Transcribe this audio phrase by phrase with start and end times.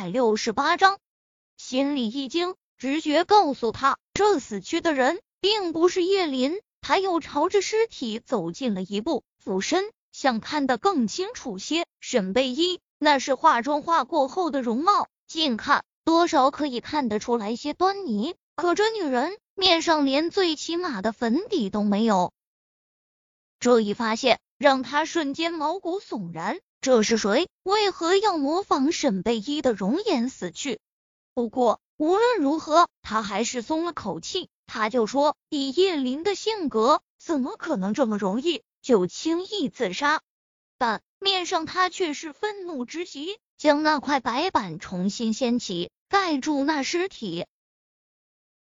[0.00, 0.98] 百六十八章，
[1.58, 6.58] 心里一惊，直觉告诉他，这死去的人并不是叶林。
[6.80, 11.84] 他又朝着尸体走近了一步，俯身想看得更清楚些。
[12.00, 18.34] 沈贝依，那是化妆化过后的容貌，近看多少可以看得出来些端倪。
[18.56, 22.32] 可这女人面上连最起码的粉底都没有，
[23.58, 26.58] 这一发现让他瞬间毛骨悚然。
[26.80, 27.48] 这是谁？
[27.62, 30.80] 为何要模仿沈贝依的容颜死去？
[31.34, 34.48] 不过无论如何，他还是松了口气。
[34.66, 40.22] 他就说，以叶林的性格，怎么可能这么容易就轻易自杀？
[40.78, 47.46] 但面上他却是愤怒之极，将那块白板重新掀起，盖住那尸体。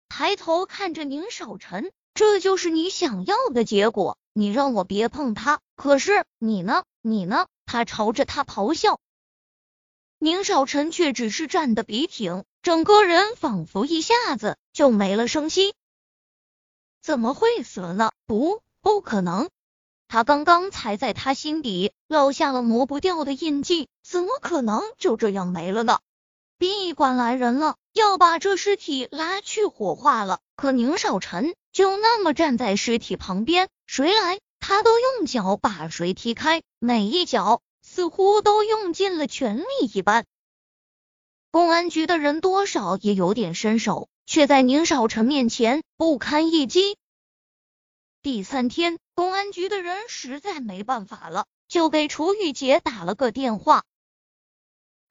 [0.08, 4.20] 抬头看着宁少臣，这就是你想要的结果。
[4.34, 6.84] 你让我别碰他，可是你呢？
[7.02, 7.48] 你呢？
[7.66, 9.00] 他朝着他咆哮。
[10.20, 15.74] 宁少臣却只是站得笔挺，整个人仿佛一下子就没了声息。
[17.02, 18.12] 怎么会死了呢？
[18.26, 19.50] 不，不可能！
[20.08, 26.00] 他刚刚才在他心底烙下了磨不掉的印记，怎么可能就这样没了呢？
[26.58, 30.40] 闭馆来人了，要把这尸体拉去火化了。
[30.56, 40.26] 可宁少臣就那么站在尸体旁边，谁来他都用脚把谁踢开，每一脚似乎都用尽了全力一般。
[41.50, 44.10] 公安局的人多少也有点身手。
[44.26, 46.98] 却在宁少臣面前不堪一击。
[48.22, 53.84] 第三天，公安局的人实在没办法了，就给楚雨洁打了个电话：“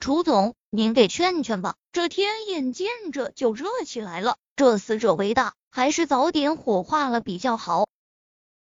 [0.01, 7.89] 楚总，您给劝劝吧，这天眼见着就热起来了，这死者为大，还是早点火化了比较好。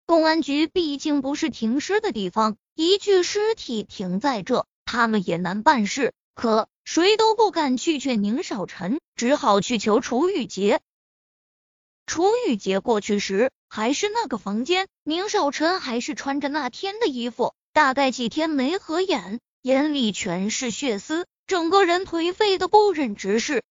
[0.04, 6.12] 公安局毕竟不是停尸的地方，一具尸体停在这，他们也难办事。
[6.34, 10.80] 可……”谁都不敢去劝宁少臣，只好去求楚雨洁。
[12.04, 23.62] 楚雨洁过去时还是那个房间，宁少臣还是穿着那天的衣服，大概几天没合眼，眼里全是血丝，整个人颓废的不忍直视。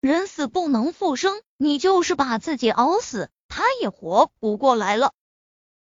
[0.00, 5.14] 人死不能复生，你就是把自己熬死，他也活不过来了。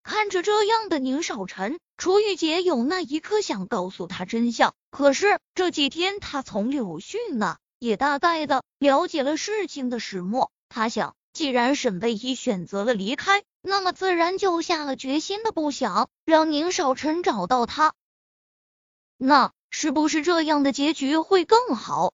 [0.03, 4.73] 看着这样的宁少臣，楚雨洁有那一刻想告诉他真相。
[4.89, 10.53] 可是这几天，他从柳絮那也大概的了解了事情的始末。
[10.69, 17.93] 他想，既然沈贝依选择了离开，那么自然就下了决心的不想让宁少臣找到他。
[19.17, 22.13] 那是不是这样的结局会更好？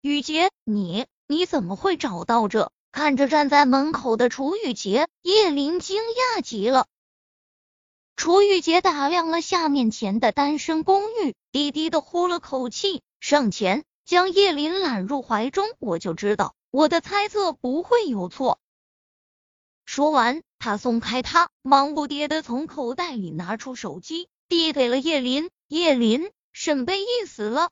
[0.00, 2.72] 雨洁，你你怎么会找到这？
[2.92, 6.86] 看着站在门口的楚雨洁，叶林惊讶极了。
[8.16, 15.66] 楚玉洁打量了下面前的单身公寓，低低的呼了口气，上前将叶林揽入怀中。
[15.78, 18.60] 我就知道，我的猜测不会有错。
[19.84, 25.50] 说完，他松开他，忙不迭的从口袋里拿出手机，递给了叶林。
[25.68, 27.70] 叶林，沈贝依死了。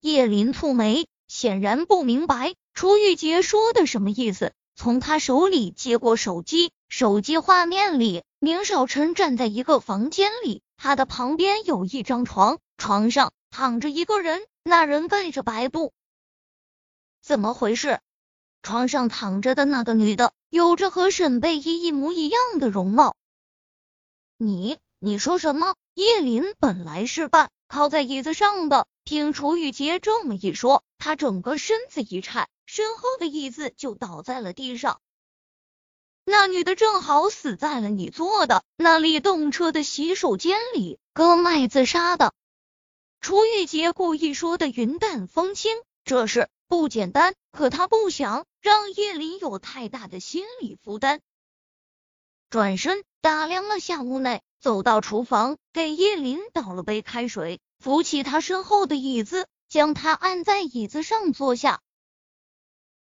[0.00, 2.54] 叶林蹙眉，显然不明白。
[2.72, 4.54] 楚玉洁说的什么意思？
[4.76, 15.92] 从他手里接过手机，手机画面里，宁少臣站在一个房间里，他的旁边有一张床，床上躺着一个人，那人盖着白布。
[17.20, 18.00] 怎么回事？
[18.62, 23.16] 床上躺着的那个女的，有着和沈贝依一模一样的容貌。
[24.38, 25.74] 你你说什么？
[25.94, 32.48] 叶林本来是半靠在椅子上的，听楚雨洁这么一说，他整个身子一颤。
[32.64, 35.00] 身后的椅子就倒在了地上，
[36.30, 42.34] 那女的正好死在了你坐的那里动车的洗手间里，割脉自杀的。
[43.22, 45.74] 楚玉洁故意说的云淡风轻，
[46.04, 51.22] 这事不简单，可他不想让叶林有太大的心理负担。
[52.50, 61.80] 转身打量了下屋内，走到厨房，给叶林倒了杯开水，扶起他身后的椅子，将他按在椅子上坐下。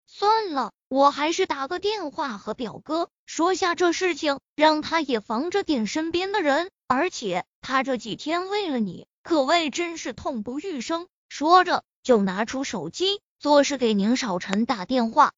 [0.06, 6.70] 算了，我还是打个电话和表哥说下这事情，让他也防着点身边的人。
[6.86, 11.08] 而且他这几天为了你，可谓真是痛不欲生。
[11.28, 15.32] 说着，就拿出手机，做事给宁少臣打电话。